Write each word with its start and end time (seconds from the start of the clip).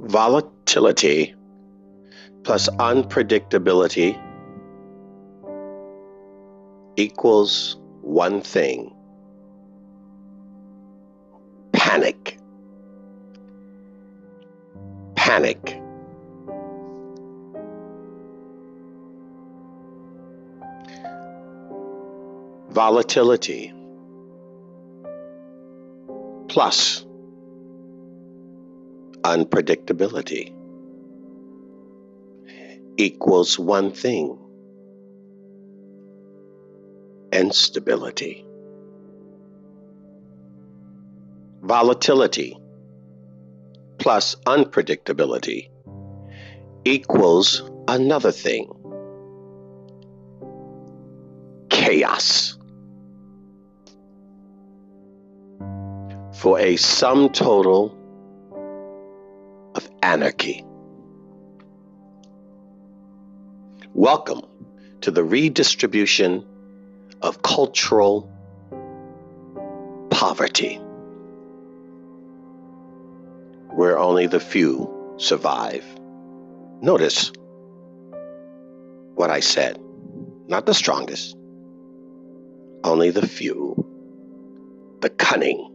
Volatility 0.00 1.34
plus 2.42 2.68
unpredictability 2.78 4.18
equals 6.96 7.76
one 8.02 8.40
thing 8.40 8.96
panic. 11.86 12.38
Panic. 15.14 15.80
Volatility 22.70 23.72
plus 26.56 27.04
unpredictability 29.20 30.54
equals 32.96 33.58
one 33.58 33.90
thing 33.92 34.38
instability. 37.30 38.46
Volatility 41.60 42.56
plus 43.98 44.36
unpredictability 44.46 45.68
equals 46.86 47.70
another 47.86 48.32
thing 48.32 48.72
chaos. 51.68 52.55
For 56.36 56.60
a 56.60 56.76
sum 56.76 57.30
total 57.30 57.96
of 59.74 59.88
anarchy. 60.02 60.64
Welcome 63.94 64.42
to 65.00 65.10
the 65.10 65.24
redistribution 65.24 66.44
of 67.22 67.40
cultural 67.40 68.30
poverty, 70.10 70.76
where 73.70 73.98
only 73.98 74.26
the 74.26 74.40
few 74.40 75.14
survive. 75.16 75.84
Notice 76.82 77.32
what 79.14 79.30
I 79.30 79.40
said, 79.40 79.80
not 80.48 80.66
the 80.66 80.74
strongest, 80.74 81.34
only 82.84 83.10
the 83.10 83.26
few, 83.26 83.74
the 85.00 85.08
cunning, 85.08 85.72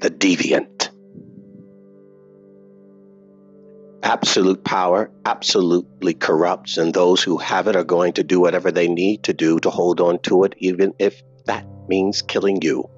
the 0.00 0.10
deviant. 0.10 0.90
absolute 4.08 4.64
power 4.64 5.10
absolutely 5.26 6.14
corrupts, 6.14 6.78
and 6.78 6.94
those 6.94 7.22
who 7.22 7.36
have 7.36 7.68
it 7.68 7.76
are 7.76 7.84
going 7.84 8.14
to 8.14 8.24
do 8.24 8.40
whatever 8.40 8.72
they 8.72 8.88
need 8.88 9.22
to 9.24 9.34
do 9.34 9.60
to 9.60 9.68
hold 9.68 10.00
on 10.00 10.18
to 10.20 10.44
it, 10.44 10.54
even 10.58 10.94
if 10.98 11.22
that 11.44 11.66
means 11.88 12.22
killing 12.22 12.62
you. 12.62 12.88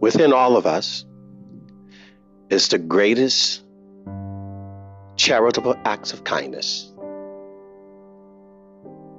Within 0.00 0.32
all 0.32 0.56
of 0.56 0.66
us 0.66 1.04
is 2.48 2.68
the 2.68 2.78
greatest 2.78 3.64
charitable 5.16 5.74
acts 5.84 6.12
of 6.12 6.22
kindness. 6.22 6.92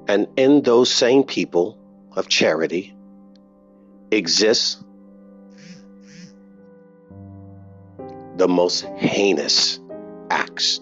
And 0.08 0.28
in 0.38 0.62
those 0.62 0.90
same 0.90 1.24
people 1.24 1.78
of 2.16 2.30
charity 2.30 2.95
exists 4.16 4.78
the 8.38 8.48
most 8.48 8.86
heinous 8.98 9.80
acts 10.30 10.80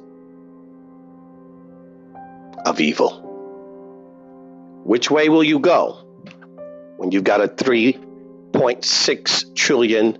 of 2.66 2.80
evil. 2.80 3.20
Which 4.86 5.12
way 5.12 5.30
will 5.30 5.44
you 5.44 5.60
go 5.60 5.94
when 6.98 7.12
you've 7.12 7.24
got 7.24 7.42
a 7.42 7.48
$3.6 7.48 9.56
trillion 9.56 10.18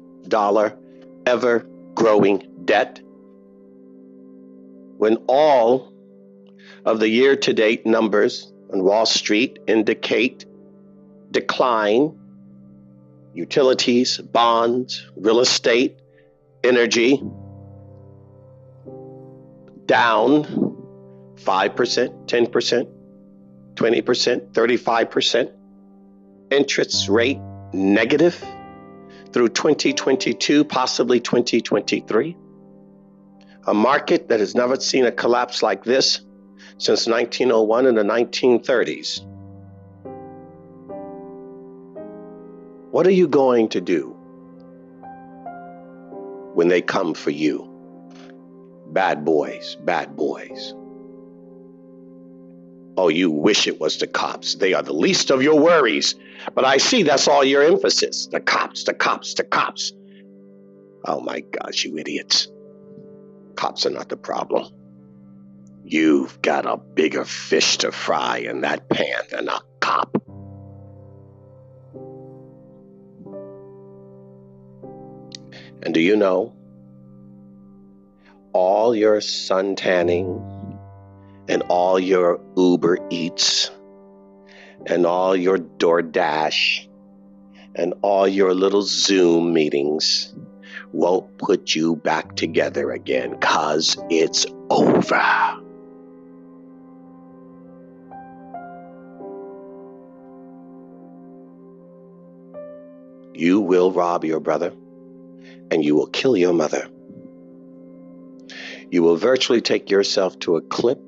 ever 1.26 1.68
growing 1.94 2.50
debt? 2.66 3.00
When 4.98 5.18
all 5.28 5.94
of 6.86 7.00
the 7.00 7.10
year 7.10 7.36
to 7.36 7.54
date 7.54 7.86
numbers 7.86 8.52
on 8.72 8.84
Wall 8.84 9.06
Street 9.06 9.60
indicate 9.68 10.46
decline, 11.32 12.18
utilities, 13.34 14.18
bonds, 14.18 15.06
real 15.16 15.40
estate, 15.40 16.00
energy 16.64 17.22
down 19.86 20.44
5%, 21.36 22.28
10%, 22.28 22.88
20%, 23.76 24.52
35%. 24.52 25.52
Interest 26.52 27.10
rate 27.10 27.40
negative 27.74 28.44
through 29.32 29.50
2022, 29.50 30.64
possibly 30.64 31.20
2023. 31.20 32.38
A 33.66 33.74
market 33.74 34.30
that 34.30 34.40
has 34.40 34.54
never 34.54 34.80
seen 34.80 35.06
a 35.06 35.12
collapse 35.12 35.64
like 35.64 35.84
this 35.84 36.22
since 36.78 37.08
1901 37.08 37.88
in 37.88 37.96
the 37.96 38.04
1930s. 38.04 39.26
What 42.94 43.08
are 43.08 43.12
you 43.12 43.28
going 43.28 43.70
to 43.70 43.82
do 43.82 44.16
when 46.54 46.68
they 46.68 46.82
come 46.82 47.14
for 47.14 47.32
you. 47.32 47.70
Bad 48.88 49.26
boys, 49.26 49.76
bad 49.82 50.16
boys. 50.16 50.74
Oh, 52.96 53.10
you 53.10 53.32
wish 53.32 53.68
it 53.68 53.80
was 53.80 53.98
the 53.98 54.08
cops. 54.08 54.56
They 54.56 54.74
are 54.74 54.84
the 54.84 54.94
least 54.94 55.32
of 55.32 55.42
your 55.42 55.60
worries. 55.60 56.14
But 56.54 56.64
I 56.64 56.78
see 56.78 57.04
that's 57.04 57.28
all 57.28 57.44
your 57.44 57.64
emphasis. 57.64 58.28
The 58.28 58.40
cops, 58.40 58.84
the 58.84 58.94
cops, 58.94 59.34
the 59.34 59.44
cops. 59.44 59.94
Oh 61.06 61.20
my 61.20 61.40
gosh, 61.40 61.86
you 61.86 61.98
idiots. 61.98 62.48
Cops 63.56 63.86
are 63.88 63.90
not 63.90 64.10
the 64.10 64.18
problem. 64.18 64.72
You've 65.84 66.42
got 66.42 66.66
a 66.66 66.78
bigger 66.78 67.26
fish 67.26 67.80
to 67.80 67.92
fry 67.92 68.38
in 68.38 68.62
that 68.62 68.90
pan 68.90 69.24
than 69.32 69.50
a 69.50 69.60
cop. 69.80 70.23
And 75.84 75.94
do 75.94 76.00
you 76.00 76.16
know? 76.16 76.54
All 78.54 78.96
your 78.96 79.20
sun 79.20 79.76
tanning 79.76 80.42
and 81.50 81.62
all 81.64 82.00
your 82.00 82.40
Uber 82.56 83.00
Eats 83.10 83.70
and 84.86 85.06
all 85.06 85.36
your 85.36 85.58
DoorDash 85.58 86.88
and 87.76 87.94
all 88.02 88.28
your 88.28 88.54
little 88.54 88.84
Zoom 88.84 89.54
meetings 89.54 90.34
won't 90.94 91.38
put 91.38 91.76
you 91.76 91.98
back 91.98 92.36
together 92.36 92.92
again 92.92 93.32
because 93.32 93.98
it's 94.10 94.46
over. 94.70 95.60
You 103.34 103.60
will 103.60 103.92
rob 103.92 104.24
your 104.24 104.40
brother 104.40 104.72
and 105.72 105.84
you 105.84 105.96
will 105.96 106.08
kill 106.08 106.38
your 106.38 106.54
mother. 106.54 106.88
You 108.92 109.02
will 109.04 109.18
virtually 109.18 109.62
take 109.62 109.90
yourself 109.90 110.38
to 110.40 110.56
a 110.56 110.62
cliff 110.62 111.00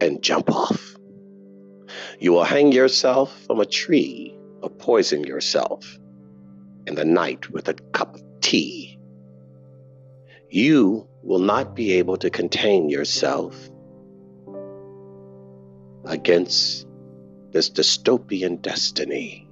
and 0.00 0.22
jump 0.22 0.50
off. 0.50 0.96
You 2.18 2.32
will 2.32 2.44
hang 2.44 2.72
yourself 2.72 3.38
from 3.46 3.60
a 3.60 3.66
tree 3.66 4.36
or 4.62 4.70
poison 4.70 5.24
yourself 5.24 5.98
in 6.86 6.94
the 6.94 7.04
night 7.04 7.50
with 7.50 7.68
a 7.68 7.74
cup 7.74 8.14
of 8.14 8.22
tea. 8.40 8.98
You 10.50 11.06
will 11.22 11.38
not 11.38 11.74
be 11.74 11.92
able 11.94 12.16
to 12.18 12.30
contain 12.30 12.88
yourself 12.88 13.70
against 16.04 16.86
this 17.52 17.70
dystopian 17.70 18.60
destiny 18.62 19.48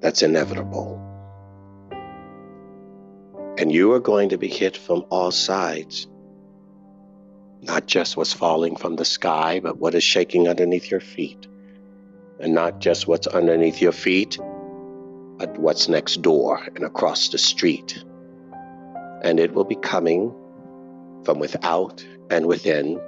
that's 0.00 0.22
inevitable. 0.22 1.05
And 3.58 3.72
you 3.72 3.92
are 3.92 4.00
going 4.00 4.28
to 4.30 4.38
be 4.38 4.48
hit 4.48 4.76
from 4.76 5.04
all 5.10 5.30
sides. 5.30 6.06
Not 7.62 7.86
just 7.86 8.16
what's 8.16 8.32
falling 8.32 8.76
from 8.76 8.96
the 8.96 9.04
sky, 9.04 9.60
but 9.60 9.78
what 9.78 9.94
is 9.94 10.04
shaking 10.04 10.46
underneath 10.46 10.90
your 10.90 11.00
feet. 11.00 11.46
And 12.38 12.54
not 12.54 12.80
just 12.80 13.08
what's 13.08 13.26
underneath 13.26 13.80
your 13.80 13.92
feet, 13.92 14.38
but 15.38 15.58
what's 15.58 15.88
next 15.88 16.20
door 16.20 16.60
and 16.74 16.84
across 16.84 17.30
the 17.30 17.38
street. 17.38 18.04
And 19.22 19.40
it 19.40 19.54
will 19.54 19.64
be 19.64 19.76
coming 19.76 20.34
from 21.24 21.38
without 21.38 22.04
and 22.30 22.46
within, 22.46 23.00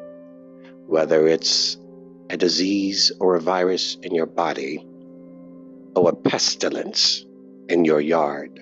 whether 0.87 1.27
it's 1.27 1.77
a 2.31 2.37
disease 2.37 3.12
or 3.21 3.37
a 3.37 3.41
virus 3.41 3.97
in 4.03 4.15
your 4.15 4.27
body 4.27 4.87
or 5.94 6.11
a 6.11 6.17
pestilence 6.17 7.27
in 7.69 7.85
your 7.85 8.01
yard. 8.01 8.57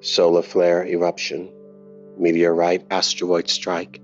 Solar 0.00 0.42
flare 0.42 0.86
eruption, 0.86 1.50
meteorite 2.18 2.84
asteroid 2.90 3.48
strike, 3.48 4.00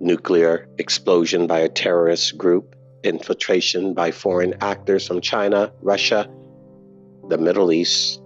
nuclear 0.00 0.68
explosion 0.78 1.46
by 1.46 1.60
a 1.60 1.68
terrorist 1.68 2.38
group, 2.38 2.74
infiltration 3.02 3.94
by 3.94 4.10
foreign 4.10 4.54
actors 4.60 5.06
from 5.06 5.20
China, 5.20 5.72
Russia, 5.82 6.28
the 7.28 7.38
Middle 7.38 7.72
East, 7.72 8.20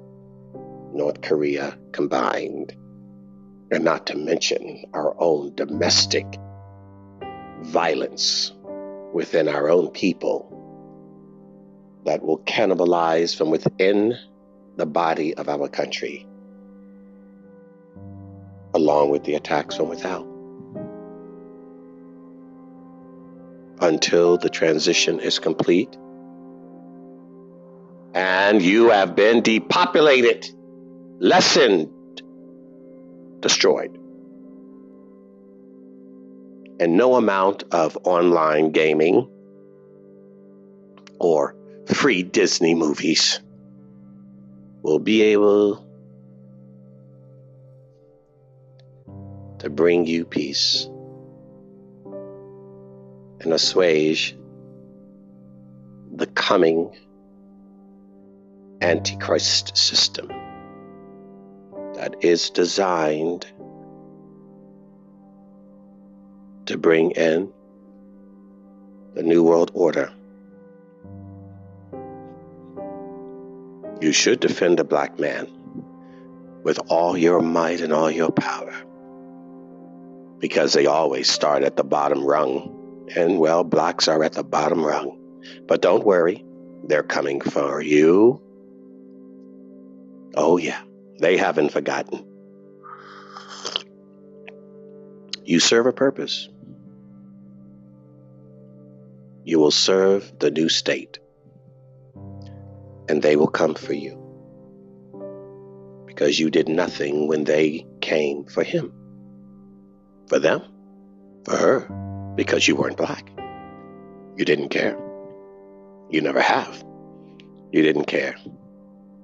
North 0.92 1.20
Korea 1.20 1.78
combined, 1.92 2.74
and 3.70 3.84
not 3.84 4.06
to 4.06 4.16
mention 4.16 4.84
our 4.94 5.14
own 5.20 5.54
domestic 5.54 6.26
violence 7.62 8.52
within 9.12 9.48
our 9.48 9.68
own 9.68 9.88
people 9.88 10.54
that 12.04 12.22
will 12.22 12.38
cannibalize 12.38 13.36
from 13.36 13.50
within 13.50 14.16
the 14.76 14.86
body 14.86 15.34
of 15.34 15.48
our 15.48 15.68
country, 15.68 16.26
along 18.74 19.10
with 19.10 19.24
the 19.24 19.34
attacks 19.34 19.76
from 19.76 19.88
without. 19.88 20.26
Until 23.80 24.38
the 24.38 24.48
transition 24.48 25.20
is 25.20 25.38
complete 25.38 25.96
and 28.14 28.60
you 28.62 28.90
have 28.90 29.14
been 29.14 29.42
depopulated, 29.42 30.48
lessened, 31.20 32.22
destroyed. 33.40 33.96
And 36.80 36.96
no 36.96 37.14
amount 37.16 37.64
of 37.70 37.98
online 38.04 38.70
gaming 38.72 39.28
or 41.20 41.54
free 41.86 42.22
Disney 42.22 42.74
movies 42.74 43.40
will 44.82 44.98
be 44.98 45.22
able 45.22 45.84
to 49.58 49.70
bring 49.70 50.06
you 50.06 50.24
peace 50.24 50.88
and 53.40 53.52
assuage 53.52 54.36
the 56.14 56.26
coming 56.26 56.96
Antichrist 58.80 59.76
system 59.76 60.28
that 61.94 62.14
is 62.20 62.50
designed 62.50 63.46
to 66.66 66.78
bring 66.78 67.10
in 67.12 67.52
the 69.14 69.22
New 69.22 69.42
World 69.42 69.72
Order. 69.74 70.12
You 74.00 74.12
should 74.12 74.38
defend 74.38 74.78
a 74.78 74.84
black 74.84 75.18
man 75.18 75.48
with 76.62 76.78
all 76.88 77.16
your 77.16 77.40
might 77.40 77.80
and 77.80 77.92
all 77.92 78.10
your 78.10 78.30
power 78.30 78.72
because 80.38 80.72
they 80.72 80.86
always 80.86 81.30
start 81.30 81.62
at 81.62 81.76
the 81.76 81.84
bottom 81.84 82.24
rung. 82.24 82.74
And 83.16 83.38
well, 83.38 83.64
blacks 83.64 84.08
are 84.08 84.22
at 84.22 84.34
the 84.34 84.44
bottom 84.44 84.84
rung. 84.84 85.18
But 85.66 85.82
don't 85.82 86.04
worry, 86.04 86.44
they're 86.84 87.02
coming 87.02 87.40
for 87.40 87.80
you 87.80 88.42
Oh, 90.40 90.56
yeah, 90.56 90.80
they 91.18 91.36
haven't 91.36 91.72
forgotten. 91.72 92.24
You 95.44 95.58
serve 95.58 95.86
a 95.86 95.92
purpose. 95.92 96.48
You 99.44 99.58
will 99.58 99.72
serve 99.72 100.38
the 100.38 100.52
new 100.52 100.68
state, 100.68 101.18
and 103.08 103.20
they 103.20 103.34
will 103.34 103.48
come 103.48 103.74
for 103.74 103.94
you 103.94 104.14
because 106.06 106.38
you 106.38 106.50
did 106.50 106.68
nothing 106.68 107.26
when 107.26 107.42
they 107.42 107.84
came 108.00 108.44
for 108.44 108.62
him. 108.62 108.92
For 110.28 110.38
them, 110.38 110.62
for 111.44 111.56
her, 111.56 112.34
because 112.36 112.68
you 112.68 112.76
weren't 112.76 112.98
black. 112.98 113.30
You 114.36 114.44
didn't 114.44 114.68
care. 114.68 114.96
You 116.10 116.20
never 116.20 116.40
have. 116.40 116.84
You 117.72 117.82
didn't 117.82 118.04
care. 118.04 118.36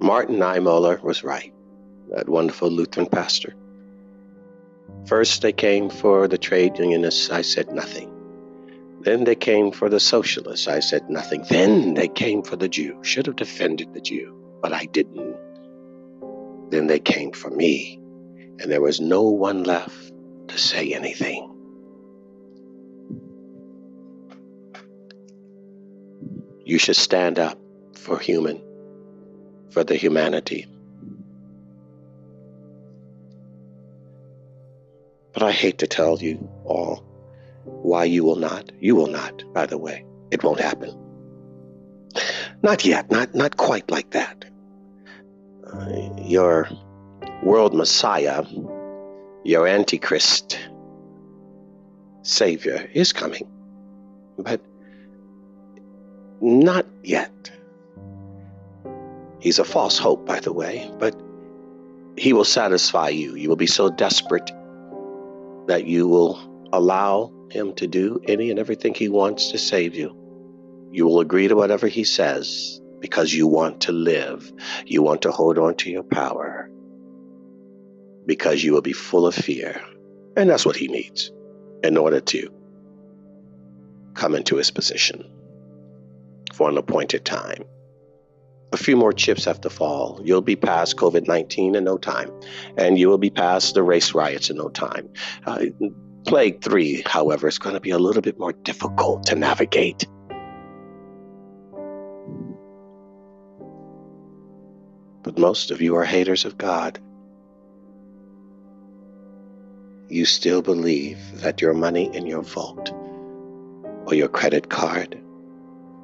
Martin 0.00 0.36
Niemöller 0.36 1.02
was 1.02 1.22
right, 1.22 1.52
that 2.10 2.28
wonderful 2.28 2.70
Lutheran 2.70 3.06
pastor. 3.06 3.54
First, 5.06 5.42
they 5.42 5.52
came 5.52 5.90
for 5.90 6.26
the 6.26 6.38
trade 6.38 6.78
unionists. 6.78 7.28
I 7.30 7.42
said 7.42 7.70
nothing. 7.70 8.10
Then 9.00 9.24
they 9.24 9.34
came 9.34 9.72
for 9.72 9.90
the 9.90 10.00
socialists. 10.00 10.66
I 10.66 10.80
said 10.80 11.10
nothing. 11.10 11.44
Then 11.50 11.92
they 11.92 12.08
came 12.08 12.42
for 12.42 12.56
the 12.56 12.68
Jew. 12.68 12.98
Should 13.02 13.26
have 13.26 13.36
defended 13.36 13.92
the 13.92 14.00
Jew, 14.00 14.34
but 14.62 14.72
I 14.72 14.86
didn't. 14.86 15.36
Then 16.70 16.86
they 16.86 17.00
came 17.00 17.32
for 17.32 17.50
me, 17.50 18.00
and 18.58 18.72
there 18.72 18.80
was 18.80 19.02
no 19.02 19.24
one 19.24 19.64
left 19.64 20.13
to 20.54 20.60
say 20.60 20.92
anything. 20.94 21.50
You 26.64 26.78
should 26.78 26.94
stand 26.96 27.40
up 27.40 27.58
for 27.96 28.18
human 28.20 28.62
for 29.70 29.82
the 29.82 29.96
humanity. 29.96 30.66
But 35.32 35.42
I 35.42 35.50
hate 35.50 35.78
to 35.78 35.88
tell 35.88 36.18
you 36.22 36.48
all 36.64 37.04
why 37.64 38.04
you 38.04 38.22
will 38.22 38.36
not. 38.36 38.70
You 38.78 38.94
will 38.94 39.08
not, 39.08 39.42
by 39.52 39.66
the 39.66 39.76
way. 39.76 40.04
It 40.30 40.44
won't 40.44 40.60
happen. 40.60 40.96
Not 42.62 42.84
yet, 42.84 43.10
not, 43.10 43.34
not 43.34 43.56
quite 43.56 43.90
like 43.90 44.10
that. 44.12 44.44
Uh, 45.66 46.10
your 46.22 46.68
world 47.42 47.74
Messiah, 47.74 48.44
your 49.44 49.66
Antichrist 49.68 50.58
Savior 52.22 52.88
is 52.94 53.12
coming, 53.12 53.46
but 54.38 54.60
not 56.40 56.86
yet. 57.02 57.50
He's 59.40 59.58
a 59.58 59.64
false 59.64 59.98
hope, 59.98 60.24
by 60.24 60.40
the 60.40 60.52
way, 60.52 60.90
but 60.98 61.14
he 62.16 62.32
will 62.32 62.46
satisfy 62.46 63.10
you. 63.10 63.34
You 63.34 63.50
will 63.50 63.56
be 63.56 63.66
so 63.66 63.90
desperate 63.90 64.50
that 65.66 65.84
you 65.84 66.08
will 66.08 66.68
allow 66.72 67.30
him 67.50 67.74
to 67.74 67.86
do 67.86 68.22
any 68.26 68.50
and 68.50 68.58
everything 68.58 68.94
he 68.94 69.10
wants 69.10 69.50
to 69.50 69.58
save 69.58 69.94
you. 69.94 70.16
You 70.90 71.06
will 71.06 71.20
agree 71.20 71.48
to 71.48 71.54
whatever 71.54 71.86
he 71.86 72.04
says 72.04 72.80
because 73.00 73.34
you 73.34 73.46
want 73.46 73.82
to 73.82 73.92
live. 73.92 74.50
You 74.86 75.02
want 75.02 75.20
to 75.22 75.30
hold 75.30 75.58
on 75.58 75.74
to 75.76 75.90
your 75.90 76.02
power 76.02 76.70
because 78.26 78.62
you 78.64 78.72
will 78.72 78.82
be 78.82 78.92
full 78.92 79.26
of 79.26 79.34
fear. 79.34 79.80
And 80.36 80.50
that's 80.50 80.66
what 80.66 80.76
he 80.76 80.88
needs 80.88 81.30
in 81.82 81.96
order 81.96 82.20
to 82.20 82.50
come 84.14 84.34
into 84.34 84.56
his 84.56 84.70
position 84.70 85.30
for 86.52 86.68
an 86.68 86.78
appointed 86.78 87.24
time 87.24 87.64
a 88.74 88.76
few 88.76 88.96
more 88.96 89.12
chips 89.12 89.44
have 89.44 89.60
to 89.60 89.70
fall. 89.70 90.20
You'll 90.24 90.42
be 90.42 90.56
past 90.56 90.96
COVID 90.96 91.28
19 91.28 91.76
in 91.76 91.84
no 91.84 91.96
time, 91.96 92.30
and 92.76 92.98
you 92.98 93.08
will 93.08 93.18
be 93.18 93.30
past 93.30 93.74
the 93.74 93.82
race 93.82 94.14
riots 94.14 94.50
in 94.50 94.56
no 94.56 94.68
time. 94.68 95.08
Uh, 95.46 95.66
Plague 96.26 96.62
3, 96.62 97.02
however, 97.06 97.46
is 97.46 97.58
going 97.58 97.74
to 97.74 97.80
be 97.80 97.90
a 97.90 97.98
little 97.98 98.22
bit 98.22 98.38
more 98.38 98.52
difficult 98.52 99.26
to 99.26 99.36
navigate. 99.36 100.06
But 105.22 105.38
most 105.38 105.70
of 105.70 105.80
you 105.80 105.94
are 105.96 106.04
haters 106.04 106.44
of 106.44 106.58
God. 106.58 106.98
You 110.08 110.24
still 110.24 110.62
believe 110.62 111.18
that 111.40 111.60
your 111.60 111.74
money 111.74 112.14
in 112.14 112.26
your 112.26 112.42
vault, 112.42 112.92
or 114.06 114.14
your 114.14 114.28
credit 114.28 114.68
card, 114.68 115.20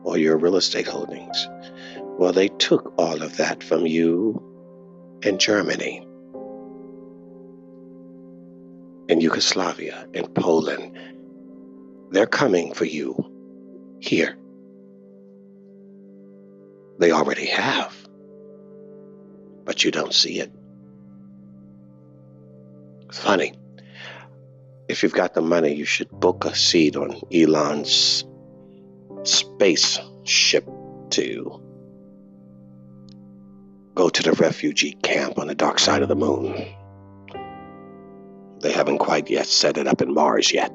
or 0.02 0.16
your 0.16 0.36
real 0.36 0.56
estate 0.56 0.88
holdings 0.88 1.46
well, 2.20 2.34
they 2.34 2.48
took 2.48 2.92
all 2.98 3.22
of 3.22 3.38
that 3.38 3.64
from 3.64 3.86
you 3.86 4.42
in 5.22 5.38
Germany, 5.38 6.06
in 9.08 9.22
Yugoslavia, 9.22 10.06
in 10.12 10.26
Poland. 10.26 10.98
They're 12.10 12.26
coming 12.26 12.74
for 12.74 12.84
you 12.84 13.16
here. 14.00 14.36
They 16.98 17.10
already 17.10 17.46
have, 17.46 17.96
but 19.64 19.82
you 19.82 19.90
don't 19.90 20.12
see 20.12 20.40
it. 20.40 20.52
Funny 23.12 23.54
if 24.90 25.04
you've 25.04 25.12
got 25.12 25.34
the 25.34 25.40
money, 25.40 25.72
you 25.72 25.84
should 25.84 26.10
book 26.10 26.44
a 26.44 26.54
seat 26.54 26.96
on 26.96 27.20
Elon's 27.32 28.24
spaceship 29.22 30.68
to 31.10 31.62
go 33.94 34.08
to 34.08 34.22
the 34.22 34.32
refugee 34.32 34.96
camp 35.02 35.38
on 35.38 35.46
the 35.46 35.54
dark 35.54 35.78
side 35.78 36.02
of 36.02 36.08
the 36.08 36.16
moon. 36.16 36.54
They 38.60 38.72
haven't 38.72 38.98
quite 38.98 39.30
yet 39.30 39.46
set 39.46 39.78
it 39.78 39.86
up 39.86 40.02
in 40.02 40.12
Mars 40.12 40.52
yet. 40.52 40.74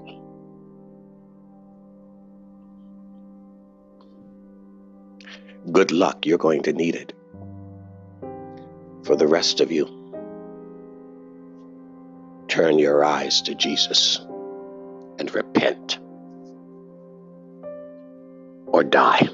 Good 5.72 5.92
luck, 5.92 6.26
you're 6.26 6.38
going 6.38 6.64
to 6.64 6.74
need 6.74 6.96
it. 6.96 7.14
For 9.04 9.16
the 9.16 9.28
rest 9.28 9.60
of 9.60 9.72
you, 9.72 9.86
turn 12.56 12.80
your 12.80 13.04
eyes 13.04 13.42
to 13.42 13.54
Jesus 13.54 14.18
and 15.20 15.36
repent 15.36 16.00
or 18.66 18.82
die. 18.82 19.28